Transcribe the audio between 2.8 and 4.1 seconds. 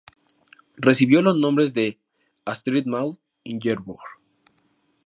Maud Ingeborg".